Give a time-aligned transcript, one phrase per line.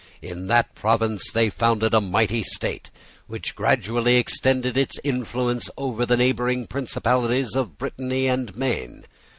[0.23, 2.89] In that province they founded a mighty state,
[3.27, 9.05] which gradually extended its influence over the neighbouring principalities of Britanny and Maine.